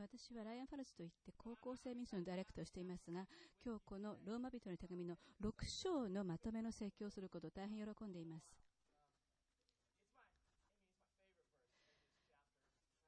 [0.00, 3.26] 私はライアン・ファルツといって高校生ミスのダイレクトをしていますが、
[3.64, 8.60] 今日このローマ人の手紙の6章のまとめの説教をすることを大変喜んでいます。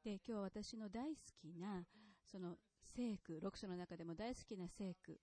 [0.04, 1.84] で、今日私の大好きな、
[2.30, 5.18] その聖句、6章の中でも大好きな聖句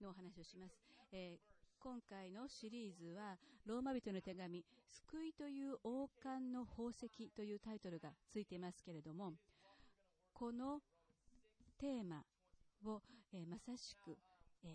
[0.00, 0.74] のお話をします。
[1.12, 3.36] えー、今回のシリーズは、
[3.66, 9.34] ローマ人の手紙、救いという王冠の宝石というタイトルがついていますけれども、
[10.38, 10.78] この
[11.80, 12.22] テーマ
[12.86, 13.02] を、
[13.32, 14.16] えー、まさしく、
[14.62, 14.68] え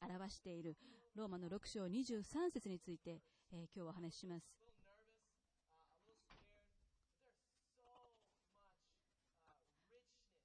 [0.00, 0.76] ー、表している
[1.16, 3.20] ローマの6章23節について、
[3.52, 4.46] えー、今日お話しします。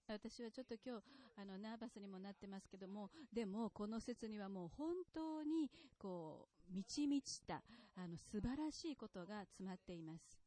[0.08, 1.03] 私はちょっと今日、
[1.40, 5.70] あの、ナーバスにもなってますけども、でも、この説にはもう本当に、
[6.00, 7.62] こう、満ち満ちた、
[7.95, 10.42] あの、素晴らしいことが詰まっています。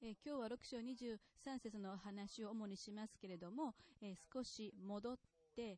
[0.00, 5.18] え今日は6章23節の話を主にしますけれども、え少し戻っ
[5.56, 5.76] て、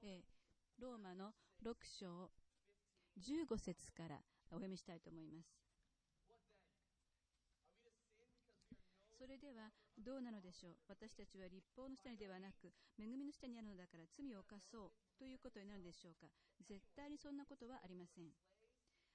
[0.00, 0.22] え
[0.78, 1.32] ローマの
[1.64, 2.30] 6章
[3.18, 5.48] 15節からお読みしたいと思います。
[9.18, 10.76] それではどうなのでしょう？
[10.88, 16.28] 私たちは立法の下にではなく恵みの下にあるのだから罪を犯そうということになるでしょうか？
[16.68, 18.30] 絶対にそんなことはありません。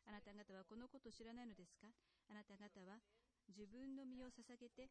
[0.09, 1.85] あなた方はこのことを知らないのですか？
[2.27, 2.97] あなた方は
[3.45, 4.89] 自分の身を捧げて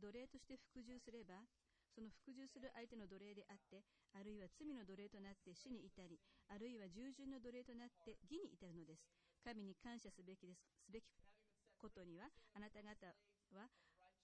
[0.00, 1.44] 奴隷として服従すれば
[1.92, 3.84] その服従する相手の奴隷であって
[4.16, 6.16] あるいは罪の奴隷となって死に至り
[6.48, 9.04] あるいは従順の奴隷となって義に至るのです。
[9.44, 10.64] 神に感謝すべきです。
[10.84, 11.04] すべき
[11.76, 13.04] ことにはあなた方
[13.52, 13.68] は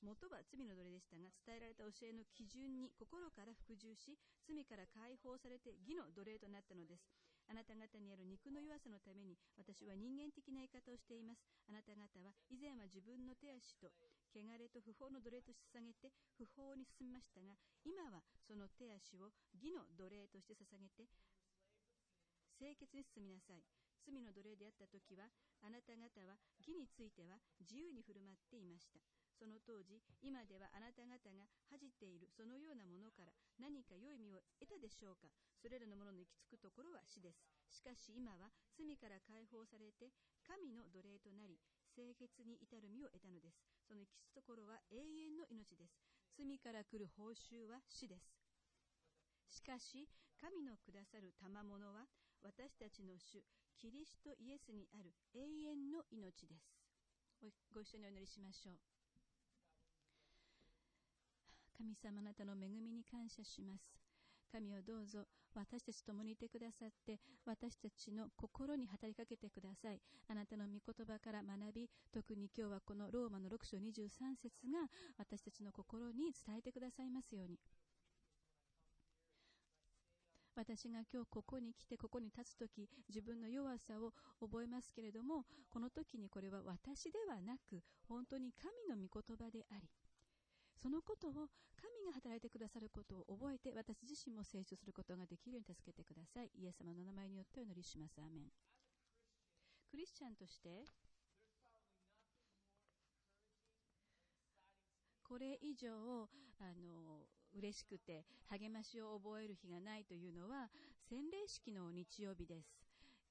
[0.03, 7.09] 元は罪の奴隷でしたが、伝えられた教えの基準に心から服従し、罪から解放されて義の奴隷となったのです。
[7.49, 11.45] あなた方にある肉の弱さのために、私は人間的な言い方をしています。
[11.69, 13.93] あなた方は以前は自分の手足と、
[14.33, 21.07] 汚れと不法の奴隷として捧げて、不法に進みましたが、今はその手足を義の奴隷として捧げて、
[22.57, 23.63] 清潔に進みなさい。
[24.05, 25.29] 罪の奴隷であった時は、
[25.65, 29.01] あなた方は義については自由に振る舞っていました。
[29.35, 35.29] その当時、今ではあなた方が恥じているそのようなものから何か良い実を得たでしょうか
[35.59, 37.43] それらのものの行き着くところは死です。
[37.69, 40.15] しかし今は罪から解放されて
[40.47, 41.59] 神の奴隷となり、
[41.95, 43.59] 清潔に至る実を得たのです。
[43.89, 45.99] その行き着くところは永遠の命です。
[46.37, 48.29] 罪から来る報酬は死です。
[49.49, 50.09] しかし、
[50.41, 52.07] 神のくださる賜物は、
[52.43, 53.43] 私たちの主、
[53.79, 56.75] キリストイエスにある永遠の命です。
[57.73, 58.94] ご一緒にお祈りしましょう。
[61.77, 63.93] 神様あなたの恵みに感謝します。
[64.51, 70.01] 神をどうぞ私たちと共にいてくださって私たちの心に働きかけてください。
[70.29, 74.87] あなたの御言葉から学び、特に今日はこのローマの6章23節が
[75.19, 77.59] 私たちの心に伝えてくださいますように。
[80.57, 89.89] 私が今日ここに来てここに立つとき自分の弱さを覚えますけれどもこの時にこれは私ではなく本当に神の御言葉であり
[90.81, 96.51] そのことを神が働いてくださることを覚えて私自身も成長することができるように助けてください。
[96.57, 98.21] イエス様の名前によってお祈りします。
[98.21, 98.53] アメン。
[99.91, 100.85] クリスチャンとして
[105.25, 106.29] これ以上、
[106.61, 110.71] あの、嬉しくて励ましを覚える日がないというのは、
[111.09, 112.69] 洗礼式の日曜日です。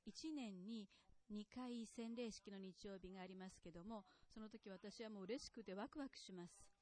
[0.08, 0.90] 1年に
[1.32, 6.73] 2回洗礼式の日曜日がありますけども、その時私はもう嬉しくてワクワクします。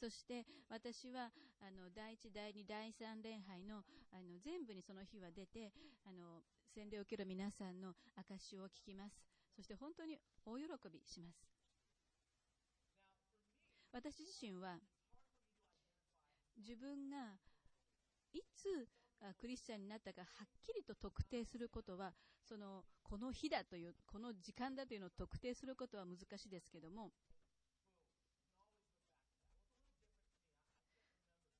[0.00, 1.28] そして私は
[1.60, 5.70] あの第1、第2、第3礼拝のあの全部にその日は出て
[6.08, 6.40] あの
[6.74, 9.20] 洗礼を受ける皆さんの証を聞きます。
[9.54, 10.16] そして本当に
[10.46, 11.36] 大喜びします。
[13.92, 14.78] 私自身は
[16.56, 17.36] 自分が
[18.32, 18.88] いつ
[19.38, 22.14] クリスチャンになったかはっきりと特定することは
[22.48, 27.10] そのこの日だというこの時間だというのを特定することは難しいですけども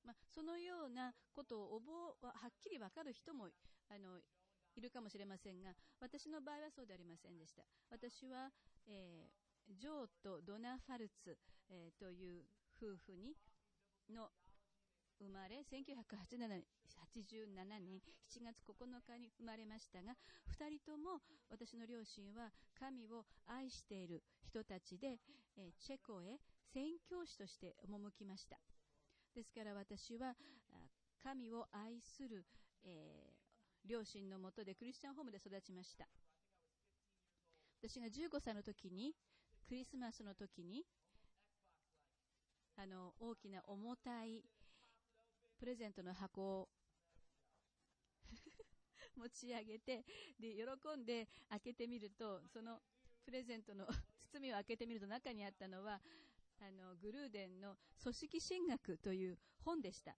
[0.04, 3.48] まあ、そのようなことを覚ははっきり分かる人も
[3.88, 4.20] あの
[4.76, 7.62] いるかもしれませんが私の場合はそうでありませんでした。
[7.90, 8.50] 私は、
[8.86, 11.36] えー、ジョーとドナ・ファルツ、
[11.68, 12.44] えー、という
[12.78, 13.34] 夫婦に
[14.10, 14.30] の
[15.20, 18.00] 生まれ1987年
[18.32, 20.16] 7月9日に生まれましたが
[20.56, 25.18] 2人とも私の両親は神を愛している人たちで、
[25.58, 26.40] え、チェコへ
[26.72, 28.56] 宣教師として赴きました。
[29.34, 30.34] ですから私は
[31.22, 32.44] 神を愛する、
[32.84, 36.06] えー、両親のもとでクリスチャンホームで育ちました。
[37.82, 39.14] 私が15歳の時に、
[39.66, 40.84] クリスマスの時に、
[42.76, 44.44] あの、大きな重たい
[45.58, 46.68] プレゼントの箱を
[49.16, 50.04] 持ち上げて、
[50.38, 52.82] で、喜んで開けてみると、その
[53.24, 53.86] プレゼントの
[54.32, 56.00] 包みを開けてみると中にあったのは、
[56.60, 60.14] あの、グルーデンの組織進学という本でした。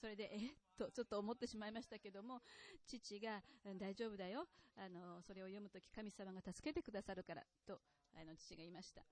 [0.00, 0.46] それで、え？
[0.46, 2.40] っと、ちょっと思ってしまいましたけども、
[2.86, 3.42] 父が、
[3.78, 4.46] 大丈夫だよ。
[4.76, 7.80] あの、それを読むとき神様が助けてくださるから、と、
[8.14, 9.02] あの、父が言いました。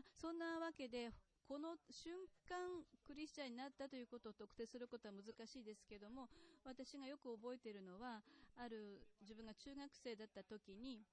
[0.00, 1.12] まあ、そんなわけで、
[1.44, 2.16] この瞬
[2.48, 2.56] 間、
[3.04, 6.30] クリスチャンになったということを特定することは難しいですけども、
[6.64, 8.22] 私がよく覚えているのは、
[8.56, 11.04] ある自分が中学生だった時に、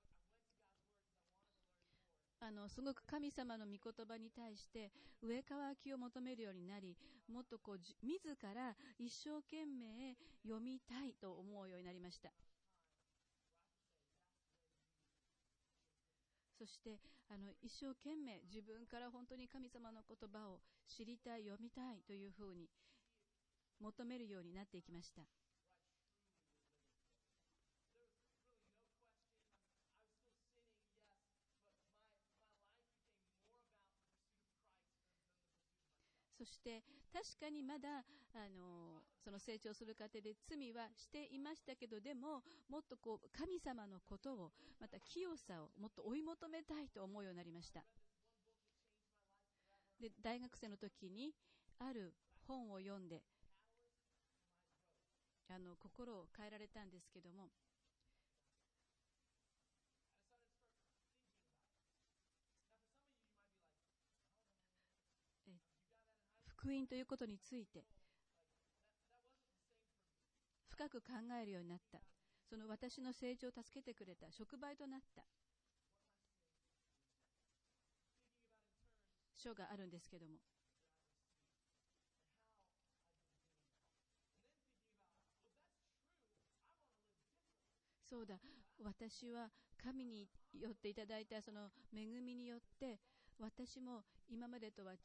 [2.40, 4.90] あの、すごく神様の御言葉に対して
[5.22, 6.96] 上乾きを求めるようになり、
[7.28, 10.16] もっとこう、自ら一生懸命
[10.48, 12.32] 読みたいと思うようになりました。
[16.58, 16.98] そして
[17.30, 22.68] あの一生懸命自分から本当に神様の言葉を知りたい読みたいというふうに
[23.80, 25.22] 求めるようになっていきました
[36.38, 36.82] そして
[37.14, 38.02] 確かにまだ
[38.34, 44.52] あのその成長する過程で罪はしていましたけどでももっとこう神様のことを
[44.82, 47.86] また清さをもっと追い求めたいと思うようになりました。
[50.02, 51.34] で大学生の時に
[51.80, 52.14] ある
[52.48, 53.24] 本を読んで
[55.50, 57.50] あの心を変えられたんですけども
[66.58, 67.86] 福音ということについて
[70.70, 72.00] 深く考えるようになった。
[72.50, 75.24] その私の成長を助けてくれた触媒となった。
[79.36, 80.34] 書があるんですけども。
[88.04, 88.36] そうだ。
[88.84, 89.50] 私は
[89.84, 93.00] 神によっていただいたその恵みによって
[93.40, 94.96] 私も今までとは違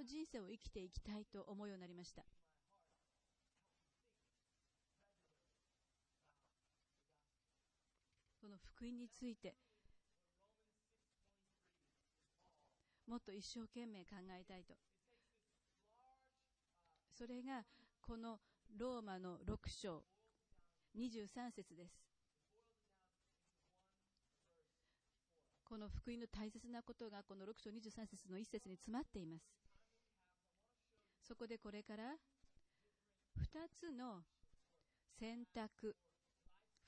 [0.00, 2.22] う人生を生きていきたいと思うようになりました。
[8.40, 9.54] その福音について
[13.06, 14.74] もっと一生懸命考えたいと。
[17.16, 17.62] それが
[18.00, 18.40] この
[18.76, 20.02] ローマの6章
[20.96, 22.11] 23節です。
[25.72, 29.42] この福音の大切なことがこの6章23節の1節に詰まっています。
[31.26, 32.12] そこでこれから
[33.40, 34.20] 2つの
[35.18, 35.96] 選択、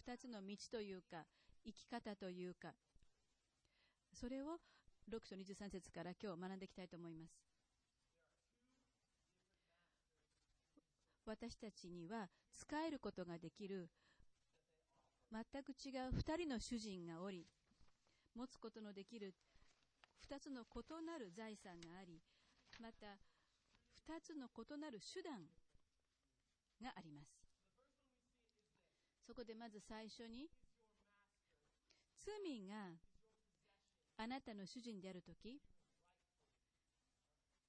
[0.06, 1.24] 2つの道というか、
[1.64, 2.74] 生き方というか、
[4.12, 4.58] それを
[5.10, 7.32] 6章23節から今日学んでいきたいと思います。
[11.24, 13.88] 私たちには使えることができる
[15.32, 17.46] 全く違う2人の主人がおり、
[18.34, 19.34] 持つことのできる
[20.28, 22.20] 2つの異なる財産があり、
[22.80, 23.06] また
[24.08, 25.40] 2つの異なる手段
[26.82, 27.28] があります。
[29.26, 30.48] そこでまず最初に、
[32.20, 32.96] 罪が
[34.16, 35.60] あなたの主人であるとき、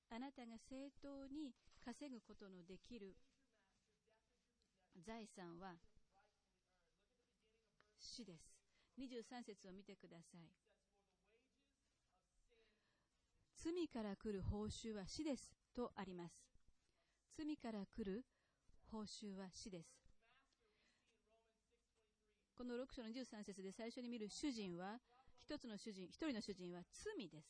[0.10, 1.54] あなたが正当に
[1.84, 3.16] 稼ぐことのできる
[5.06, 5.76] 財産は
[8.00, 8.55] 死です。
[9.00, 10.50] 23節を見てください。
[13.56, 16.36] 罪から来る報酬は死ですとあります。
[17.38, 18.24] 罪から来る
[18.92, 20.06] 報酬は死です。
[22.56, 25.00] この6章の13節で最初に見る主人は、
[25.42, 27.48] 一つの主人、一人の主人は罪です。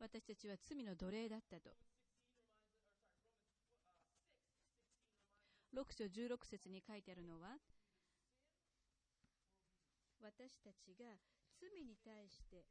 [0.00, 1.70] 私たちは罪の奴隷だったと。
[5.72, 7.56] 6章16節に書いてあるのは、
[10.24, 11.04] 私たちが
[11.60, 12.64] 罪に対して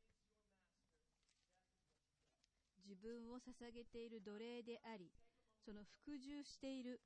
[2.82, 5.12] 自分を捧げている奴隷であり、
[5.64, 7.00] その服従している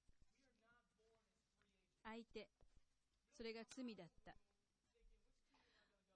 [2.03, 2.47] 相手、
[3.35, 4.33] それが罪だった。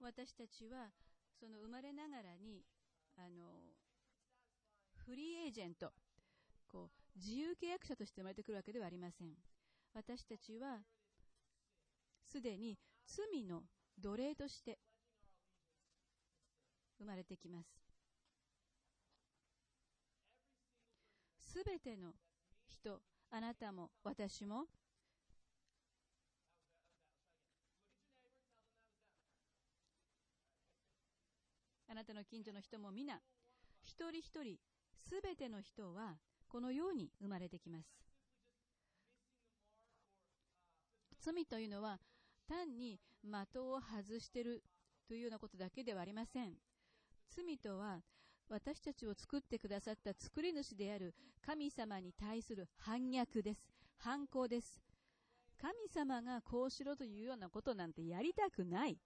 [0.00, 0.88] 私たちは、
[1.38, 2.64] その生まれながらに、
[3.18, 3.60] あの、
[5.04, 5.92] フリーエージェント、
[6.66, 9.28] こう、自由契約者として生まれてくるわけではありません。
[9.94, 10.80] 私たちは、
[12.24, 13.62] すでに罪の
[13.98, 14.78] 奴隷として
[16.98, 17.68] 生まれてきます。
[21.40, 22.12] すべての
[22.66, 24.66] 人、あなたも私も
[31.92, 33.20] あなたの近所の人も皆、
[33.82, 34.56] 一人一人、
[34.94, 36.16] すべての人は、
[36.48, 37.86] このように生まれてきます。
[41.20, 42.00] 罪というのは、
[42.48, 44.62] 単に的を外している
[45.08, 46.54] というようなことだけではありません。
[47.28, 48.02] 罪とは、
[48.48, 53.60] 私たちを作ってくださった作り主である神様に対する反逆です。
[53.96, 54.80] 反抗です。
[55.60, 58.98] 神様がこうしろというようなことなんてやりたくない。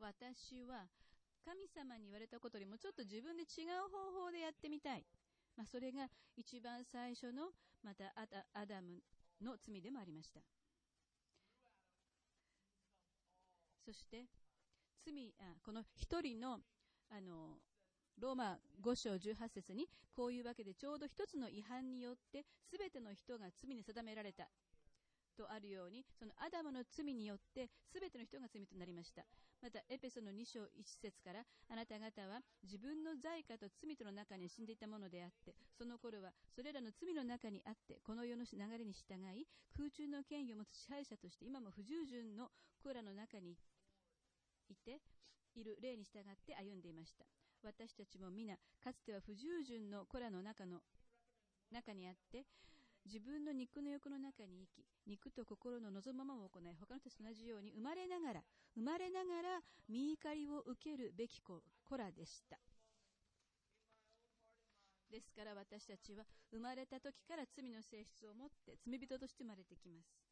[0.00, 0.86] 私は
[1.44, 5.04] 神様に言われたことよりもちょっと自分で違う方法でやってみたい。
[5.56, 7.50] まあ、それが一番最初の
[7.82, 8.12] また
[8.54, 9.02] アダム
[9.42, 10.40] の罪でもありました。
[13.84, 14.26] そして
[15.04, 16.58] 罪あこの一人の
[17.08, 17.58] あの
[18.18, 24.48] ローマ5章18節にこういうわけでちょうど一つの違反によって全ての人が罪に定められた
[25.36, 29.22] とあるように、そのアダムの罪によって全ての人が罪となりました。
[29.62, 39.46] また、エペソの2章1節から、あなた方は自分の罪過と罪との中に死んでいたものであって、その頃はそれらの罪の中にあって、この世の流れに従い、
[39.76, 42.50] 空中の権威を持つ支配者として、今も不従順の
[42.82, 43.56] 子らの中に
[44.68, 45.00] いて、
[45.56, 47.24] いる霊に従って歩んでいました。
[47.64, 50.80] 私たちも皆、かつては不従順の子らの中の
[51.72, 52.44] 中にあって、
[53.06, 58.42] 自分の肉の欲の中に生き、肉と心の望むままを行い、他の人と同じように生まれながら、
[58.74, 61.62] 生まれながら見怒りを受けるべき子
[61.96, 62.58] らでした。
[65.08, 70.26] ですから私たちは生まれた時から罪の性質を持って罪人として生まれてきます。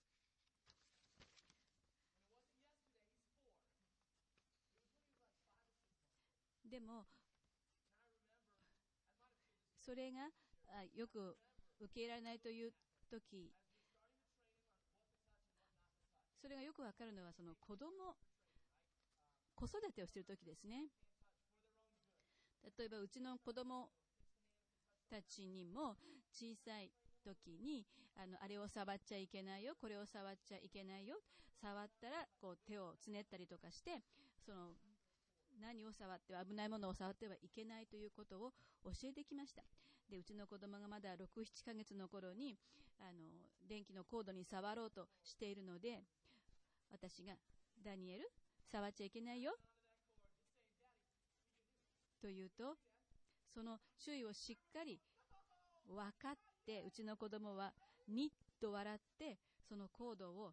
[6.69, 7.07] でも、
[9.79, 10.29] それが
[10.97, 11.37] よく
[11.85, 12.73] 受け入れられないという
[13.11, 13.53] 時
[16.41, 17.89] それがよくわかるのはその子供
[19.55, 20.91] 子育てをしている時ですね。
[22.77, 23.89] 例えばうちの子供
[25.09, 25.97] たちにも
[26.33, 26.91] 小さい
[27.25, 27.87] 時に
[28.17, 31.17] あのあれを触っちゃいけないよこれを触っちゃいけないよ
[31.61, 34.03] 触ったらこう手をつねったりとかして
[34.45, 34.73] その
[35.61, 38.53] 何を触っては危ないものを触ってはいけないということを
[38.85, 39.63] 教えてきました。
[40.11, 42.57] で、うちの子供がまだ6、7ヶ月の頃に、
[43.01, 43.21] あの、
[43.69, 46.03] 電気のコードに触ろうとしているので、
[46.91, 47.35] 私が、
[47.85, 48.31] ダニエル、
[48.71, 49.53] 触っちゃいけないよ。
[52.21, 52.77] と言うと、
[53.53, 55.01] その注意をしっかり
[55.87, 57.73] 分かって、うちの子供は、
[58.09, 58.31] にっ
[58.61, 60.53] と笑って、そのコードを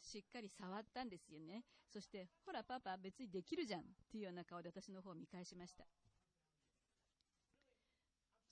[0.00, 1.64] しっかり触ったんですよね。
[1.92, 5.84] そして、ほらパパ別にできるじゃんっていうような顔で私の方を見返しました。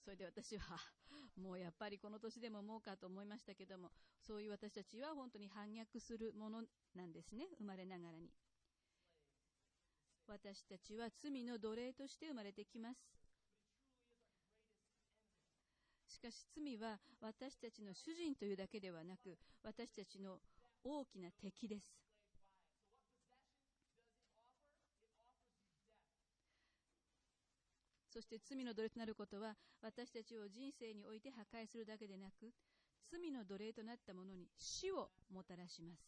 [0.08, 0.80] それで私は、
[1.36, 8.32] もうやっぱりこの年でももうかと思いましたけども、そういう私たちは本当に反逆するものなんですね、生まれながらに。
[10.26, 12.98] 私たちは罪の奴隷として生まれてきます。
[16.06, 20.40] しかし罪は私たちの主人というだけではなく、私たちの
[20.84, 22.07] 大きな敵です。
[28.18, 32.50] そして罪の奴隷となることは私たちを人生において破壊するだけでなく
[33.08, 36.02] 罪の奴隷となった者に死をもたらします。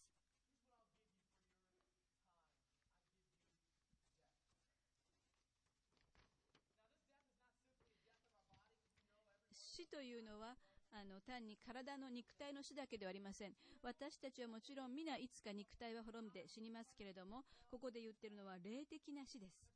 [9.54, 10.56] 死というのは
[10.90, 13.52] あの単に体の肉体の死だけではありません。
[13.84, 19.70] 私たちはもちろん皆いつか肉体は滅んで死にますけれどもここで言ってるのは霊的な死です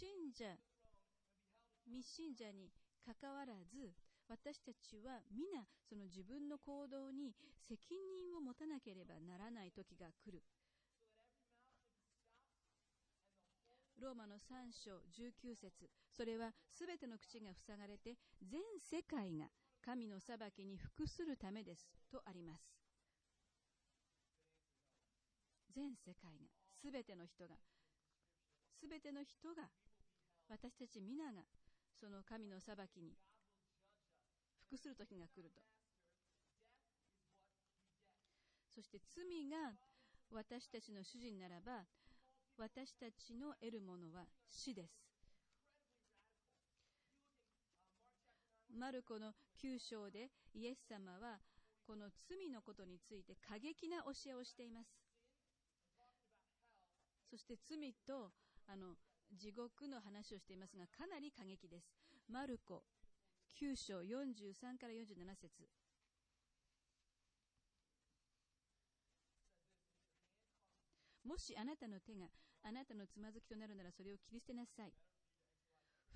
[0.00, 0.56] 信者、
[1.84, 2.72] 未信者に
[3.04, 3.92] かかわらず、
[4.28, 7.34] 私たちは皆その自分の行動に
[7.68, 10.42] 責任を持たなければならない時が来る。
[14.00, 19.44] ローマの3章19節それはすべての口が塞がれて全世界が
[19.84, 22.80] 神の裁きに服するためですとあります。
[25.74, 26.48] 全世界が、
[26.80, 27.54] すべての人が、
[28.80, 29.68] すべての人が
[30.50, 31.42] 私たち皆が
[32.00, 33.14] その神の裁きに
[34.66, 35.62] 服する時が来ると。
[38.74, 39.78] そして罪が
[40.30, 41.86] 私たちの主人ならば、
[42.58, 44.92] 私たちの得るものは死です。
[48.76, 51.38] マルコの9章でイエス様は
[51.86, 54.88] この罪のことについて過激な教えをしています。
[57.30, 58.30] そして罪と
[58.66, 58.94] あの
[59.32, 61.86] 地獄の話をしていますがかなり過激です。
[62.28, 62.82] マルコ
[63.60, 65.68] 9章43から47節
[71.24, 72.26] もしあなたの手が
[72.62, 74.92] あなたのつまずきとなるならそれを切り捨てなさい。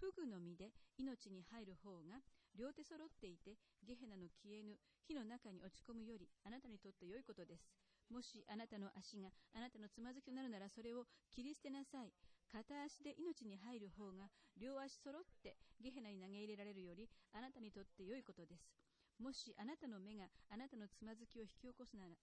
[0.00, 2.18] フグの実で命に入る方が
[2.59, 3.54] 両手揃っていて
[3.87, 4.75] ゲヘナの消えぬ
[5.06, 7.68] 火の中に落ち込むよりあなたにとって良いことです。
[8.11, 12.12] もしあなたの足があなたのつまずきとなるならそれを切り捨てなさい。
[12.55, 18.71] 片足で命に入る方が両足揃ってゲヘナに投げ入れられるよりあなたにとって良いことです。
[19.19, 22.15] もしあなたの目があなたのつまずきを引き起こすなら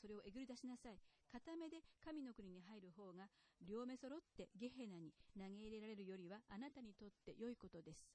[0.00, 0.96] それをえぐり出しなさい。
[1.28, 3.28] 片目で神の国に入る方が
[3.60, 8.08] 両目揃ってゲヘナに投げ入れられるよりはあなたにとって良いことです。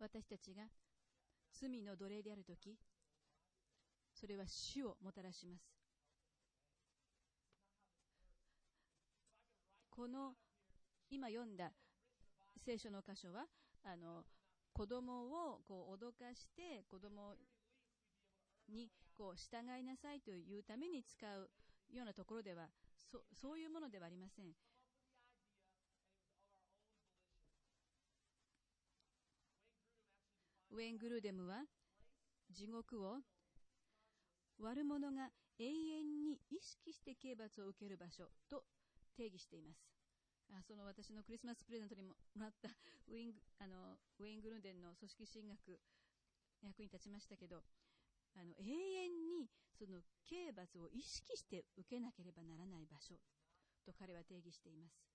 [0.00, 0.64] 私たちが
[1.52, 2.72] 罪の奴隷であるとき、
[4.16, 5.79] それは死をもたらします。
[10.00, 10.32] この
[11.10, 11.72] 今読んだ
[12.56, 13.44] 聖書の箇所は
[13.84, 14.24] あの
[14.72, 17.34] 子供をこう脅かして子供
[18.72, 21.50] にこう従いなさいというために使う
[21.94, 22.68] ようなところでは
[23.12, 24.46] そそういうものではありません。
[30.70, 31.64] ウェン・グルーデムは
[32.50, 33.18] 地獄を
[34.60, 35.28] 悪者が
[35.58, 38.64] 永遠に意識して刑罰を受ける場所と
[39.16, 39.90] 定義しています。
[40.52, 42.68] あその私のクリスマスプレゼントにもらった
[43.06, 45.80] ウィングあのウェイン・グルーデンの組織進学
[46.62, 47.62] 役に立ちましたけど
[48.34, 53.14] あの永遠にその刑罰を意識して受けなければならない場所
[53.84, 55.10] と彼は定義しています。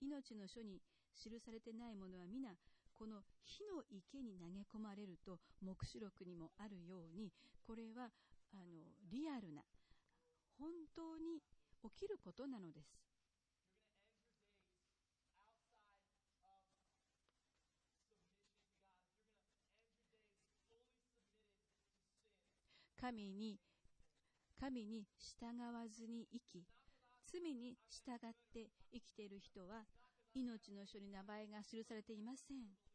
[0.00, 0.80] 命の書に
[1.14, 2.56] 記されてないものは皆
[2.94, 7.32] この火の池に投げ込まれると黙示録にもあるように
[7.66, 8.10] これは
[8.52, 9.62] あのリアルな
[10.58, 11.40] 本当に
[11.82, 13.06] 起きることなのです。
[22.98, 23.60] 神に
[24.58, 26.64] 神に従わずに生き
[27.30, 28.18] 罪に従っ
[28.52, 29.84] て生きている人は
[30.34, 32.85] 命の書に名前が記されていません。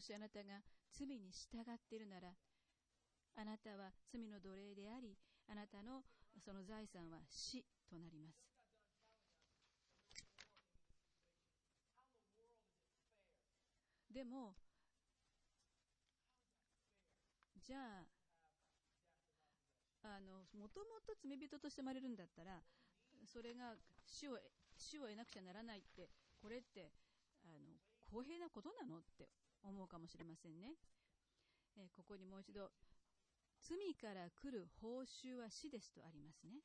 [0.00, 0.44] もしあなたが
[0.96, 2.28] 罪に従っているなら、
[3.36, 5.14] あなたは罪の奴隷であり、
[5.46, 6.00] あなたの
[6.42, 8.40] その財産は死となります。
[14.10, 14.54] でも、
[17.60, 18.06] じゃあ、
[20.16, 22.62] あの、もともと罪人として生まれるんだったら、
[23.26, 23.74] それが
[24.06, 24.38] 死を、
[24.78, 26.08] 死を得なくちゃならないって、
[26.40, 26.90] これって、
[27.44, 27.76] あの、
[28.10, 29.28] 公平なことなのって
[29.62, 30.74] 思うかもしれませんね。
[31.76, 32.70] えー、ここにもう一度、
[33.60, 36.60] 罪から来る報酬は死ですとありますね。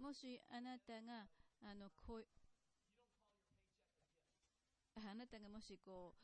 [0.00, 1.28] もしあなたが、
[1.62, 2.26] あの、こう、
[4.96, 6.14] あなたがもしこ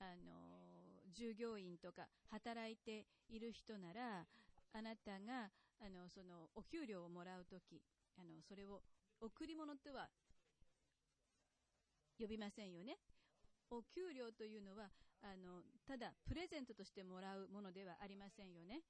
[0.00, 4.26] う、あの、従業員とか働いている人なら、
[4.72, 5.50] あなたが、
[5.80, 7.80] あの、その、お給料をもらうとき、
[8.16, 8.82] あの、それを
[9.20, 10.08] 贈り物とは
[12.18, 12.98] 呼びませんよね。
[13.70, 14.90] お給料というのは、
[15.22, 18.82] あの、ただプレゼントとしてもらうものではありませんよね。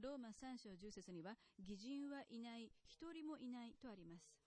[0.00, 4.40] ローマ3章10節には、義人はいない、一人もいないとあります。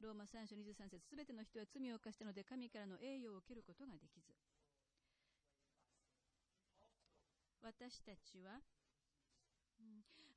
[0.00, 4.41] ローマ3章23節すべての人は罪を犯したので、神からの栄誉を受けることができず。
[7.62, 8.60] 私たちは、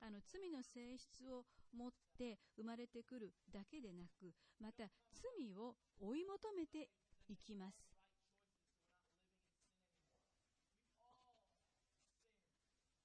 [0.02, 1.44] あの罪の性質を
[1.76, 6.90] 持って生まれてくるだけでなくまた罪を追い求めて
[7.28, 7.96] いきます。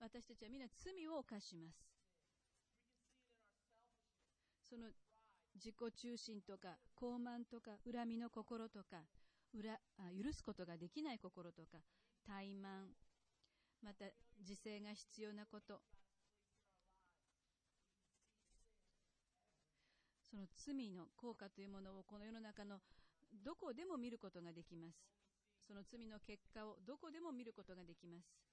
[0.00, 1.90] 私たちは皆罪を犯します。
[4.68, 4.88] その
[5.54, 9.04] 自己中心とか傲慢とか恨みの心とか
[9.52, 9.78] 裏
[10.22, 11.78] 許すことができない心とか
[12.26, 12.86] 怠慢
[13.82, 14.04] また
[14.40, 15.80] 自制が必要なこと。
[20.30, 22.80] その罪の効果というものをこの世の中の
[23.44, 24.94] どこでも見ることができます。
[25.66, 28.50] その罪の結果をどこでも見ることができます。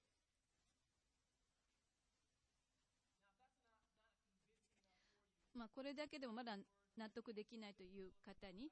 [5.54, 6.56] まあ、これだけでもまだ
[6.98, 8.70] 納得できないという方に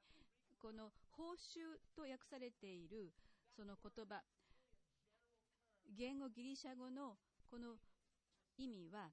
[0.60, 3.12] この報酬と訳されている
[3.56, 4.22] その言葉
[5.98, 7.18] 言語ギリシャ語の
[7.50, 7.76] この
[8.58, 9.12] 意味は、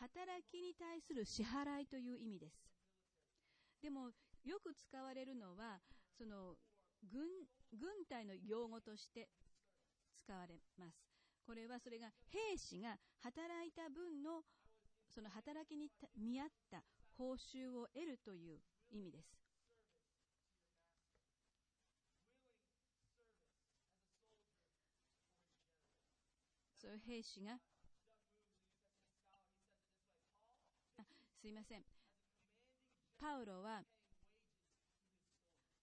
[0.00, 2.56] 働きに対する支払いという意味です。
[3.82, 4.10] でも、
[4.44, 5.80] よく使われるのは、
[6.16, 6.56] その
[7.10, 7.22] 軍
[7.72, 9.28] 軍隊の用語として
[10.24, 10.96] 使われます。
[11.46, 14.42] これはそれが兵士が働いた分の
[15.14, 16.82] その働きに見合った
[17.16, 19.43] 報酬を得るという意味です。
[26.84, 27.56] そういう兵士が
[31.40, 31.82] すいません。
[33.16, 33.80] パウロは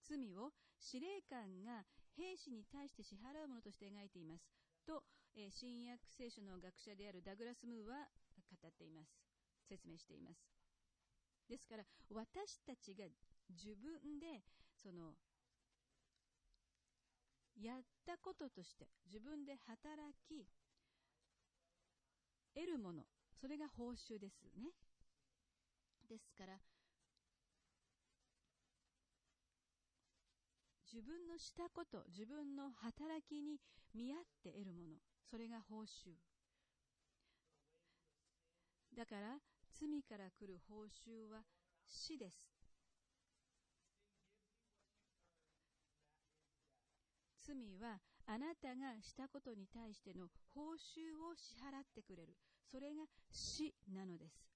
[0.06, 1.82] 罪を司令官が
[2.16, 4.46] 兵士に対して支払うものとして描いています。
[4.86, 5.02] と、
[5.34, 8.06] えー、新約聖書の学者であるダグラス・ムーは
[8.46, 9.10] 語っています。
[9.68, 10.38] 説明しています。
[11.48, 13.06] ですから、私たちが
[13.50, 14.44] 自分で、
[14.80, 15.14] その、
[17.58, 20.46] やったこととして、自分で働き、
[22.54, 23.02] 得るもの、
[23.40, 24.70] それが報酬ですね。
[26.08, 26.58] ですから、
[30.92, 33.58] 自分のしたこと、自分の働きに
[33.94, 34.98] 見合って得るもの、
[35.30, 36.12] それが報酬。
[38.94, 39.38] だから、
[39.72, 41.42] 罪から来る報酬は
[41.88, 42.52] 死です。
[47.40, 52.36] 罪はあなたがしたことに対しての報酬を支払ってくれる。
[52.70, 54.52] それが死なのです。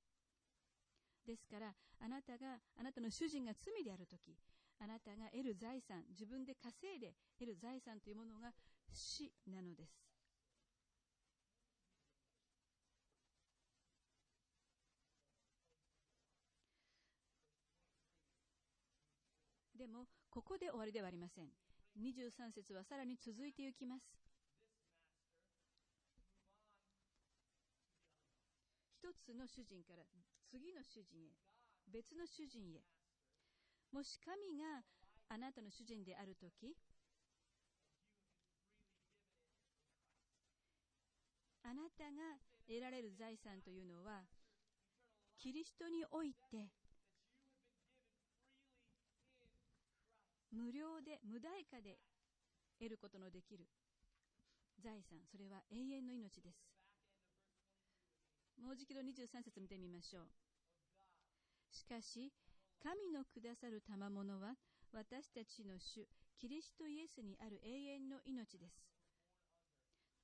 [1.26, 4.36] ですから、あなたが、あなたの主人が罪であるとき、
[4.78, 8.52] あなたが得る財産、自分で稼いで得る財産というものが
[8.92, 10.06] 死なのです。
[19.76, 21.50] でも、ここで終わりではありません。
[21.98, 24.04] 23節はさらに続いていきます。
[28.92, 30.02] 一つの主人から
[30.50, 31.32] 次の主人へ、
[31.92, 32.84] 別の主人へ。
[33.92, 34.84] もし神が
[35.28, 36.76] あなたの主人であるとき、
[41.62, 44.22] あなたが得られる財産というのは、
[45.38, 46.70] キリストにおいて、
[50.56, 52.00] 無料で、無代価で
[52.78, 53.68] 得ることのできる
[54.80, 56.64] 財産、それは永遠の命です。
[58.56, 60.24] もう一度23節見てみましょう。
[61.70, 62.32] しかし、
[62.82, 64.56] 神のくださる賜物は、
[64.92, 68.80] 私たちの主、キリストイエスにある永遠の命です。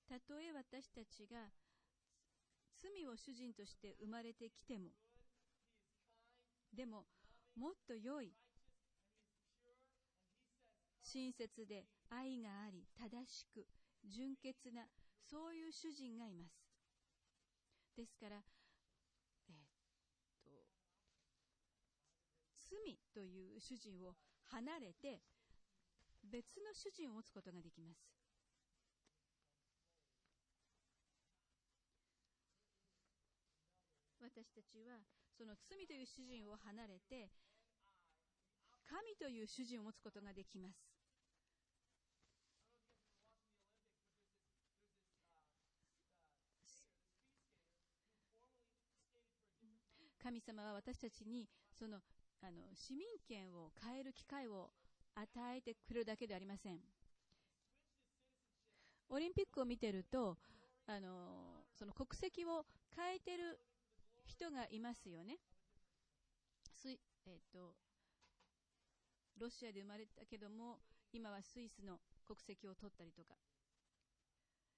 [0.08, 1.52] たとえ私たちが
[2.80, 4.88] 罪を主人として生まれてきても、
[6.72, 7.04] でも、
[7.54, 8.32] もっと良い、
[11.02, 13.66] 親切で愛があり、正しく、
[14.04, 14.86] 純潔な、
[15.28, 16.54] そういう主人がいます。
[17.96, 18.36] ですから、
[19.48, 19.56] え、っ
[20.44, 20.50] と、
[22.70, 25.20] 罪という主人を離れて、
[26.24, 28.12] 別の主人を持つことができます。
[34.22, 35.02] 私たちは
[35.36, 37.28] その罪という主人を離れて
[38.88, 40.91] 神という主人を持つことができます。
[50.22, 51.98] 神様は私たちにその
[52.42, 54.70] あの市民権を変える機会を
[55.14, 56.78] 与えてくれるだけではありません。
[59.10, 60.38] オリンピックを見てると、
[60.86, 62.64] あのその国籍を
[62.96, 63.58] 変えてる
[64.26, 65.38] 人がいますよね。
[67.26, 67.74] えっ、と、
[69.38, 70.80] ロシアで生まれたけども、
[71.12, 73.34] 今はスイスの国籍を取ったりとか。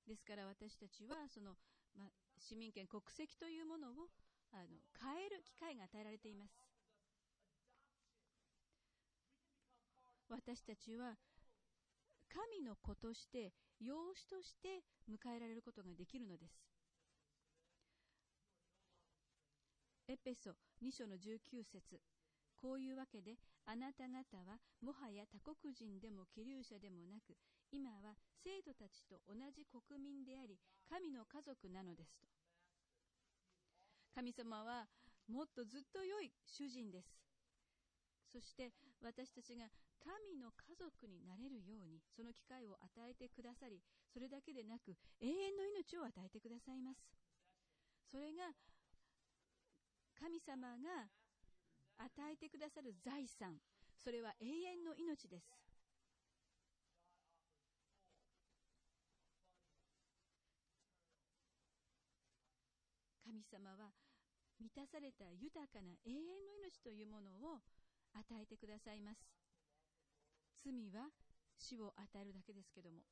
[0.06, 1.56] ですから私たちは、その、
[1.94, 4.10] ま市民権、国籍というものを
[4.54, 6.54] あの変える機会が与えられています。
[10.28, 11.14] 私たちは
[12.32, 16.54] 神の子として養子として迎えられることができるのです。
[20.06, 20.50] エペソ
[20.82, 22.00] 2章の19節
[22.60, 23.36] こういうわけで
[23.66, 27.36] あなた方はもはや他国人でも気流者でもなく
[27.72, 28.14] 今は
[28.44, 32.28] 生徒たちと同じ国民であり神の家族なのですと
[34.14, 34.86] 神様は
[35.26, 37.08] もっとずっと良い主人です。
[38.30, 38.72] そして
[39.02, 39.66] 私たちが
[39.98, 47.00] 神の家族になれるようにその機会を与えてくださり、それだけでなく永遠の命を与えてくださいます。
[48.10, 48.54] それが
[50.18, 51.10] 神様が
[51.98, 53.58] 与えてくださる財産、
[54.02, 55.63] それは永遠の命です。
[63.50, 63.92] 神様は
[64.58, 67.60] 満たされた豊かな永遠の命というものを
[68.14, 69.20] 与えてくださいます。
[70.64, 71.10] 罪は
[71.58, 73.04] 死を与えるだけですけども。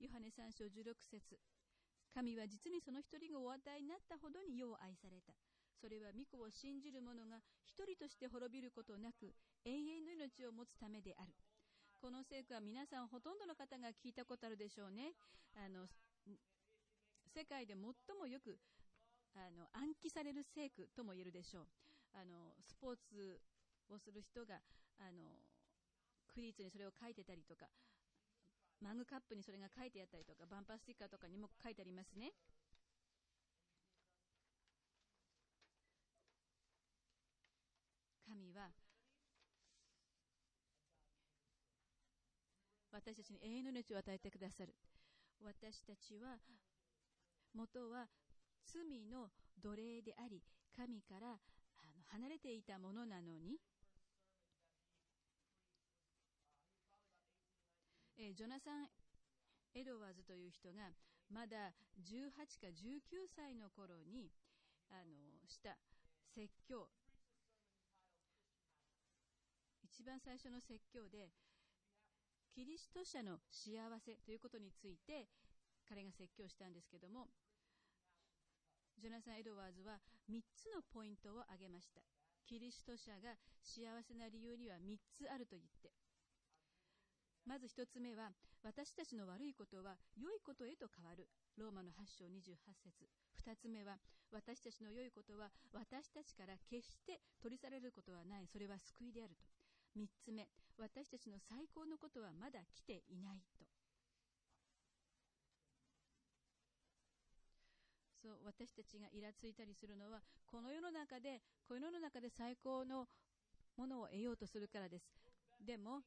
[0.00, 1.40] ヨハネ3章16節
[2.14, 5.34] 神は実にその一人がお与えになったほどに世を愛された。
[5.80, 11.34] それは御子を信じる者が一人として滅びることなく永遠の命を持つためである。
[12.00, 15.14] この聖句は皆さんほとんどの方が聞いたことあるでしょうね。
[15.54, 15.86] あの
[17.34, 17.82] 世界で最
[18.16, 18.58] もよく
[19.34, 21.66] あの暗記される聖句とも言えるでしょう。
[22.14, 23.40] あのスポーツ
[23.88, 24.60] をする人が
[24.98, 25.24] あの
[26.28, 27.66] クリーツにそれを書いてたりとか、
[28.80, 32.32] マグカップにそれが書いてあったりとか、バンパースティッカーとかにも書いてありますね。
[38.26, 38.70] 神は
[42.92, 44.74] 私たちに永遠の命を与えてくださる。
[45.42, 46.36] 私たちは
[47.54, 48.06] 元は
[48.66, 49.30] 罪の
[49.62, 50.42] 奴隷であり、
[50.76, 51.38] 神から
[52.10, 53.58] 離れていたものなのに、
[58.18, 58.88] えー、ジョナサン・
[59.74, 60.90] エドワーズという人が、
[61.30, 64.30] まだ18か19歳の頃に、
[64.90, 65.76] あの、した
[66.34, 66.88] 説教。
[69.82, 71.30] 一番最初の説教で、
[72.54, 75.28] キリスト者の幸せということについて、
[75.88, 77.28] 彼が説教したんですけども、
[78.98, 82.02] ジョナサン・エドワーズは3つのポイントを挙げました。
[82.42, 85.94] キリスト者が幸せな理由には3つあると言って。
[87.46, 91.28] まず1つ目は、私たちの悪いことは良いことへと変わる。
[91.56, 93.06] ローマの8章28節
[93.46, 93.96] 2つ目は、
[94.32, 98.46] 私たちの良いことは私たちから決して取り去られることはない。
[98.50, 99.46] それは救いであると。
[99.96, 103.64] 3つ目、私たちの最高のことはまだ来ていないと。
[108.28, 113.06] そう私たちがイラついたりするのはこの世の中でこの世の中で最高の
[113.74, 115.08] ものを得ようとするからです。
[115.64, 116.02] でも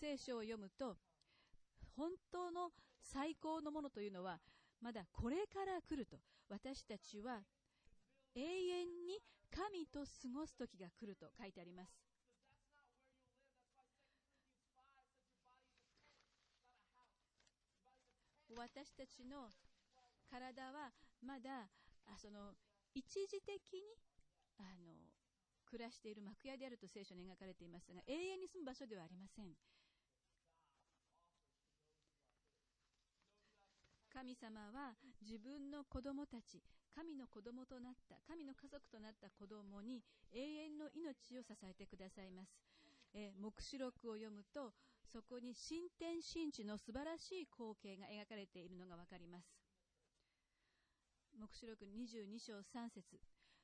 [0.00, 0.96] 聖書を読むと
[1.94, 2.70] 本当の
[3.02, 4.38] 最高のものというのは
[4.80, 6.16] まだこれから来ると。
[6.48, 7.40] 私たちは
[8.34, 9.18] 永遠に
[9.50, 11.92] 神と過ごす時が来ると書いてあります。
[18.56, 19.50] 私たちの
[20.30, 21.70] 体はまだ
[22.06, 22.54] あその
[22.94, 23.80] 一時的に
[24.58, 24.92] あの
[25.64, 29.54] 暮らしている幕屋であると聖書に描かれていますが永遠に住む場所ではありません。
[34.12, 36.62] 神様は自分の子供たち
[36.94, 42.52] 神の子供となった神の家族となった子供に永遠の命を支えてくださいます。
[43.14, 44.74] え黙示録を読むと
[45.10, 49.61] そこに新天神地の素晴らしい光景が描かれているのが分かります。
[51.38, 53.20] 黙示録22章3節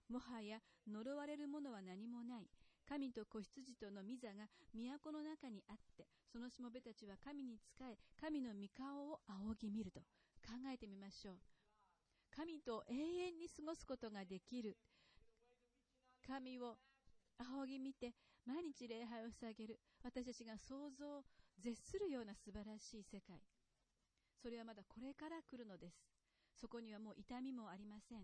[0.09, 2.48] もはや呪われるものは何もない。
[2.88, 10.00] 神と子羊との御座が都の中にあって、そのしもべたちは神に仕え、神の御顔を仰ぎ見ると。
[10.48, 11.37] 考えてみましょう。
[12.35, 14.78] 神と永遠に過ごすことができる。
[16.26, 16.78] 神を
[17.38, 18.14] 仰ぎ見て、
[18.46, 19.81] 毎日礼拝を捧げる。
[20.02, 21.22] 私たちが想像を、
[21.59, 23.42] 絶するような素晴らしい世界。
[24.40, 26.17] それはまだこれから来るのです。
[26.61, 28.23] そこにはもう痛みもありません。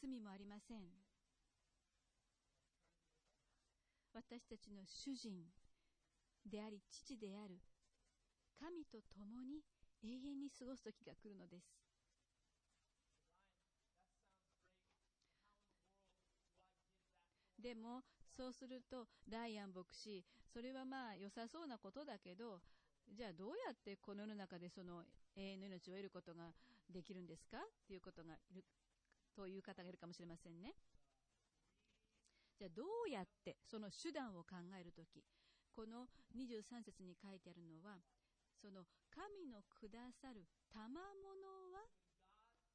[0.00, 0.82] 罪もありません。
[4.12, 5.44] 私たちの主人
[6.44, 7.60] であり、父である
[8.58, 9.62] 神と共に
[10.02, 11.64] 永遠に過ごす時が来るのです。
[17.62, 18.02] でも、
[18.36, 22.60] そうすると、ライアン牧師、それはまあ良さそうなことだけど、
[23.12, 25.04] じゃあどうやってこの世の中でその
[25.36, 26.52] 永遠の命を得ることが
[26.92, 27.58] できるんですか？
[27.58, 28.64] っていうことがいる、
[29.34, 30.74] という方がいるかもしれませんね。
[32.58, 35.22] じゃあどうやってその手段を考えるとき、
[35.70, 37.98] この23節に書いてあるのは、
[38.60, 40.96] その神のくださる賜物
[41.72, 41.84] は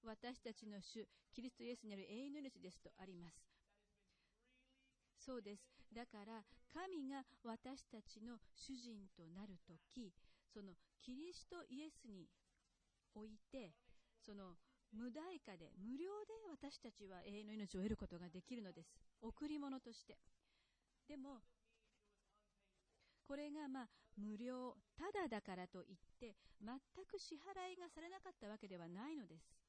[0.04, 3.36] 私たちの主、キリストイエスにある永遠の命ですとあります。
[5.18, 5.62] そうです。
[5.94, 6.42] だから、
[6.74, 10.12] 神が私たちの主人となるとき、
[10.52, 12.26] そのキリストイエスに
[13.14, 13.74] おいて、
[14.26, 14.56] その
[14.92, 18.94] 無代価で、無料で私たちは永遠の命を得ることができるのです。
[19.22, 20.18] 贈り物として。
[21.08, 21.42] でも、
[23.26, 29.61] これがまあ無料、ただだからといって、全く支払いがされなかったわけではないのです。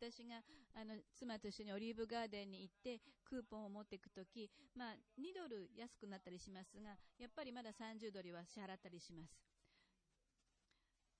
[0.00, 0.42] 私が
[0.74, 9.34] あの妻と一緒にオリーブガーデンに行ってクーポンを持っていくとき、まあ、2ドル安くなったりしますが、やっぱりまだ30ドルは支払ったりします。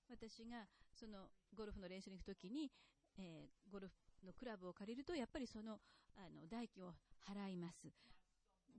[0.09, 2.71] 私がそのゴルフの練習に行くときに、
[3.17, 5.77] えー、ゴルフのクラブを借りると、やっぱりその
[6.15, 6.93] あの代金を
[7.27, 7.91] 払います。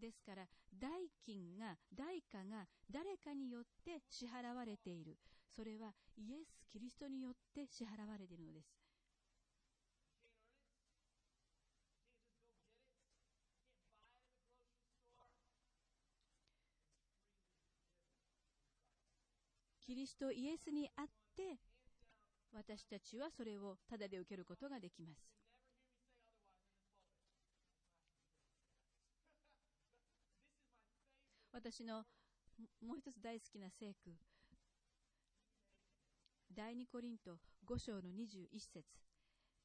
[0.00, 0.90] ですから、代
[1.24, 5.18] 金が、代価が誰かによって支払われている。
[5.54, 8.79] それはイエス・キリストによって支払われているのです。
[19.90, 21.58] キリストイエスにあって
[22.54, 25.20] 私たちはそれをただで受けることができます。
[31.52, 32.04] 私の
[32.86, 34.12] もう一つ大好きな聖句
[36.54, 38.84] 第二コリント5章の21節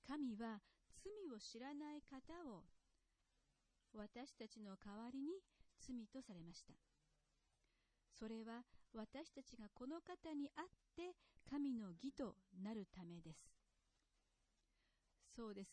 [0.07, 0.57] 神は
[1.03, 2.63] 罪を知らない方を
[3.93, 5.33] 私たちの代わりに
[5.79, 6.73] 罪とされました
[8.17, 8.63] それは
[8.95, 11.13] 私たちがこの方にあって
[11.49, 13.39] 神の義となるためです。
[15.35, 15.71] そうです。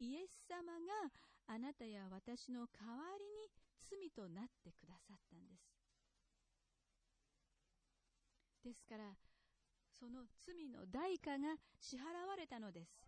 [0.00, 1.10] イエス様が
[1.46, 3.48] あなたや私の代わりに
[3.88, 5.74] 罪となってくださったんです。
[8.64, 9.14] ですから、
[9.92, 13.04] その罪の代価が支払われたのです。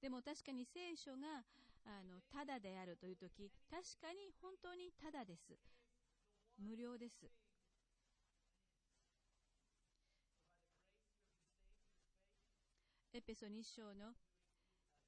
[0.00, 1.44] でも確かに聖書が
[1.88, 5.56] あの、ただであるというとき、確かに本当にただです。
[6.58, 7.32] 無料です。
[13.14, 14.12] エペソ2章の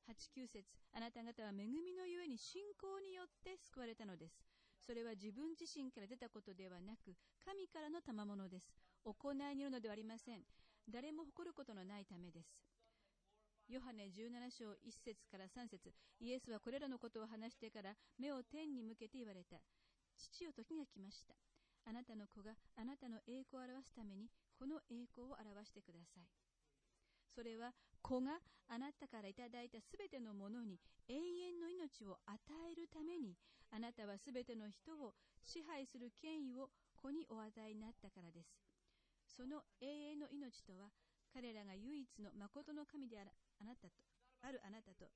[0.09, 4.41] 8、9節あなた方は恵みのゆえに信仰によって救われたのです。
[4.81, 7.15] それは自分自身から出たことではなく、
[7.45, 8.73] 神からの賜物です。
[9.05, 10.41] 行いによるのではありません。
[10.89, 12.70] 誰も誇ることのないためです。
[13.71, 19.63] ヨハネ17章1節から3節イエスはこれらのことを話してから目を天に向けて言われた。
[20.19, 21.39] 父よ時が来ました。
[21.87, 24.27] あなたの子があなたの栄光を表すために
[24.59, 26.27] この栄光を表してください。
[27.31, 27.71] それは
[28.03, 30.75] 子があなたからいただいたすべてのものに
[31.07, 33.39] 永遠の命を与えるために
[33.71, 35.15] あなたはすべての人を
[35.47, 38.51] 支配する権威を子にお与えになったからです。
[39.31, 40.91] その永遠の命とは
[41.31, 43.23] 彼らが唯一の誠の神であ
[43.61, 43.95] あなたと、
[44.43, 45.11] あるあなたと、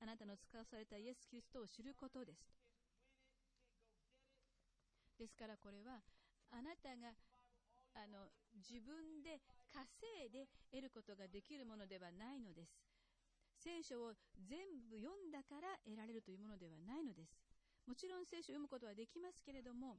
[0.00, 2.38] あなたの使わされたイエス・キリストを知ることです。
[5.18, 6.02] ですからこれは、
[6.50, 7.16] あなたが
[7.94, 9.40] あの自分で
[9.72, 12.76] 稼いで得ることができるものではないのです。
[13.56, 14.58] 聖書を全
[14.90, 17.32] 部読んだから得られるというものではないのです。
[17.86, 19.98] もちろん聖書を読むことはできますけれども、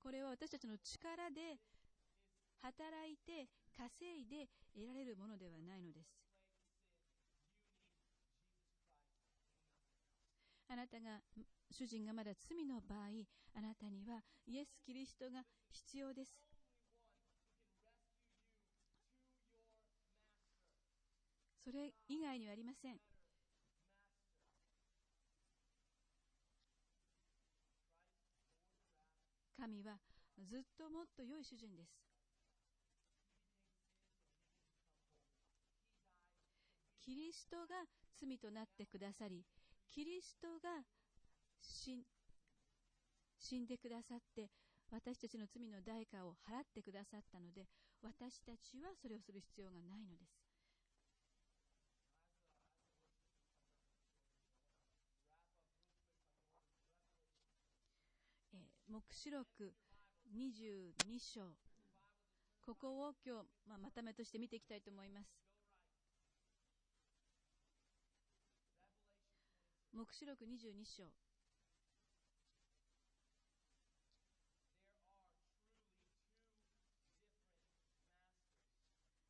[0.00, 1.60] これは私たちの力で
[2.62, 6.23] 働いて稼いで得られるものではないのです。
[10.74, 11.20] あなたが、
[11.70, 13.06] 主人がまだ罪の場合、
[13.56, 16.42] あなたにはイエス・キリストが必要です。
[21.62, 22.96] それ以外にはありません。
[29.56, 30.00] 神は
[30.42, 31.92] ずっともっと良い主人です。
[37.00, 37.86] キリストが
[38.18, 39.44] 罪となってくださり、
[39.90, 40.82] キリストが
[41.60, 44.50] 死んでくださって、
[44.90, 47.66] 私たちの罪の代価を払ってくださったので、
[48.02, 50.44] 私たちはそれをする必要がないのです。
[58.52, 59.74] えー、目視録
[60.34, 61.54] 22章。
[62.64, 65.53] ここを今日、まあ、まとめとして見ていきたいと思います。
[69.94, 71.04] 黙示録22章。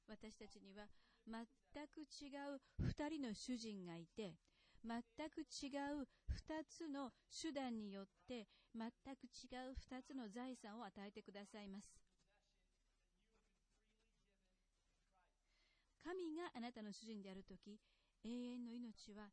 [0.09, 0.87] 私たちには
[1.27, 1.45] 全
[1.89, 4.37] く違う2人の主人がいて
[4.83, 5.69] 全く違
[6.01, 11.91] う2つの手段によって全く違う2つの財産を与えてくださいます。
[16.03, 17.79] 神があなたの主人であるとき
[18.25, 19.29] 永遠の命は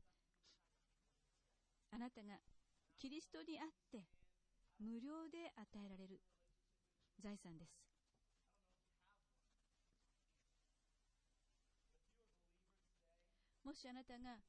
[2.02, 2.42] なたが
[2.98, 4.06] キリストにあって
[4.80, 6.20] 無料で与えられる
[7.22, 7.72] 財産です。
[13.64, 14.42] もしあなたが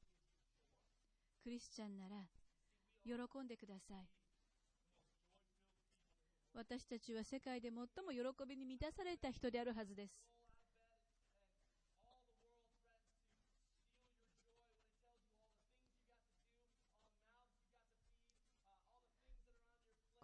[1.43, 2.25] クリスチャンなら
[3.05, 4.07] 喜んでください。
[6.55, 10.13] 私たちは世界で最も喜びに満たされた人であるはずです。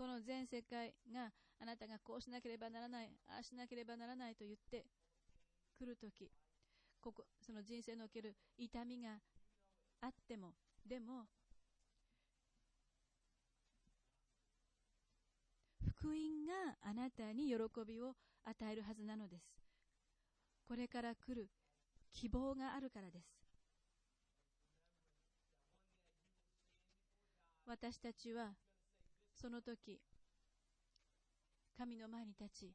[0.09, 1.29] この全世界が
[1.61, 4.83] あなたがこうしなければならない、ああしなければならないと言って
[5.77, 6.31] くるとき、
[6.99, 9.09] ここその人生における痛みが
[10.01, 11.27] あっても、でも、
[15.79, 16.15] 福音
[16.47, 17.53] があなたに喜
[17.85, 18.13] びを
[18.45, 19.45] 与えるはずなのです。
[20.67, 21.51] これから来る
[22.13, 23.27] 希望があるからです。
[27.67, 28.55] 私たちは
[29.39, 29.99] その時
[31.77, 32.73] 神の前に立ち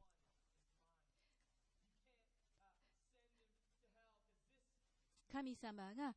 [5.30, 6.14] 神様が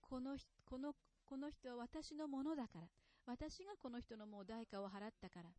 [0.00, 0.92] このこの
[1.24, 2.86] この人は私のものだから
[3.26, 5.50] 私がこの人のもう代価を払ったから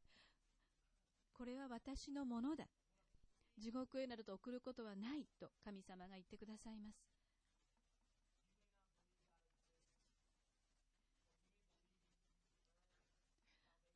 [1.34, 2.66] これは私のものだ。
[3.60, 7.09] 地獄へなどと送ることはないと神様が言ってくださいます。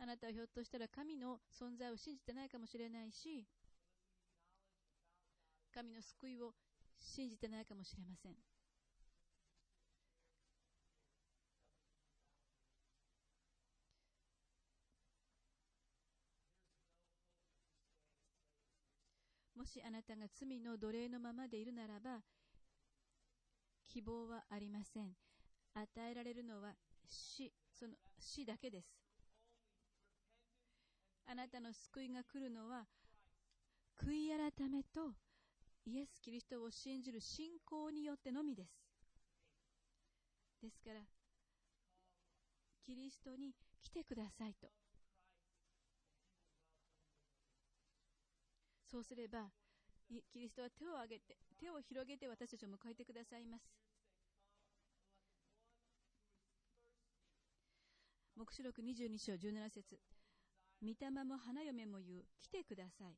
[0.03, 3.47] あなたはひょっとしたら神の存在を信じてないかもしれないし、
[5.73, 6.51] 神の救いを
[6.99, 8.35] 信じてないかもしれません。
[19.55, 22.19] もしあなたが罪の奴隷のままでいるならば、
[23.87, 25.13] 希望はありません。
[25.75, 26.73] 与えられるのは
[27.07, 29.02] 死、その死だけです。
[31.25, 32.85] あなたの救いが来るのは、
[33.97, 35.13] 悔い改めと
[35.85, 38.69] イエス・キリストを信じる信仰によってのみです。
[40.61, 41.01] ですから、
[42.85, 44.67] キリストに来てくださいと。
[48.89, 49.49] そうすれば、
[50.31, 53.63] キリストは手を挙げて、手を広げて私たちを迎えてくださいます。
[58.35, 59.99] 黙示録22章17節
[60.83, 63.15] 御霊も花嫁も言う、来てください。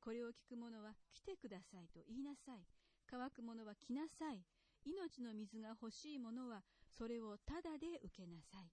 [0.00, 2.66] これを聞く者は来てくださいと言いなさい。
[3.08, 4.42] 乾く者は来なさい。
[4.84, 6.62] 命の水が欲しい者は
[6.98, 8.70] それをただで受けなさい。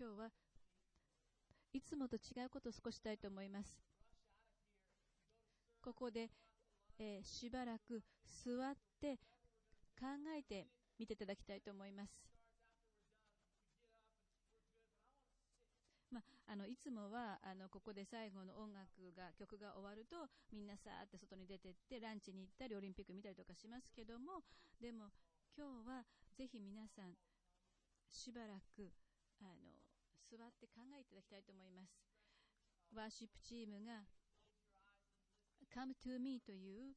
[0.00, 0.30] 今日は
[1.72, 3.78] いつもと違うことを少したいと思います。
[5.82, 6.30] ここで、
[6.98, 9.18] えー、しばらく座って
[9.98, 10.68] 考えて
[10.98, 12.10] みていただきたいと思います。
[16.10, 24.46] まあ、あのいつもはあのここで最後の音楽が曲が終わるとみんなさーって外に出てってランチに行ったりオリンピック見たりとかしますけども
[24.80, 25.10] でも
[25.58, 26.06] 今日は
[26.38, 27.18] ぜひ皆さん
[28.10, 28.94] しばらく
[29.42, 29.74] あの
[30.30, 31.90] 座って考えていただきたいと思います。
[32.94, 34.06] ワーシップチームが
[35.74, 36.94] Come to me という、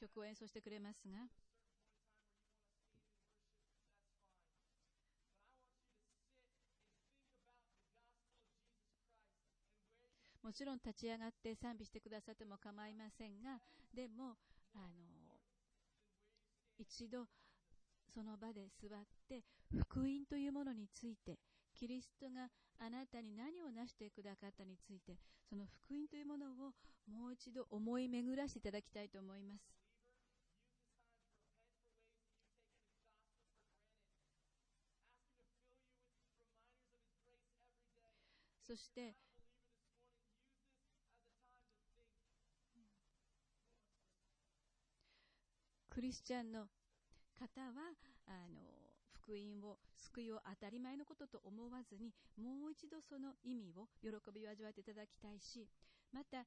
[0.00, 1.18] 曲を演奏してくれますが、
[10.42, 13.60] もちろん立ち上がって賛美してくださっても構いませんが、
[13.92, 14.36] でも、
[14.72, 15.36] あの、
[16.78, 17.26] 一度
[18.14, 19.44] その場で座って
[19.76, 21.38] 福音というものについて、
[21.74, 25.18] キリストがあなたに何を成してくださったについて、
[25.50, 26.72] その福音というものを
[27.06, 29.77] もう一度思い巡らせていただきたいと思います。
[38.68, 39.14] そして
[45.88, 46.66] クリスチャンの
[47.34, 47.96] 方は
[48.26, 48.60] あの
[49.10, 55.66] 福音を救いを当たり前のことと思わずにもう一度その意味を喜びを味わっていただきたいし
[56.12, 56.44] また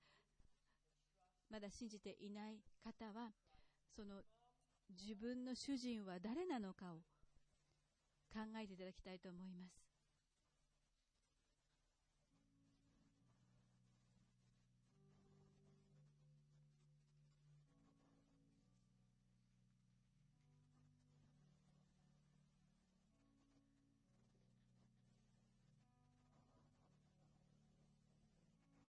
[1.49, 3.31] まだ信じていない方は
[3.95, 4.21] その
[4.91, 6.97] 自分の主人は誰なのかを
[8.31, 9.90] 考えていただきたいと思います。